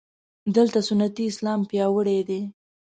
دلته 0.55 0.79
سنتي 0.87 1.23
اسلام 1.31 1.59
پیاوړی 1.69 2.19
دی. 2.29 2.41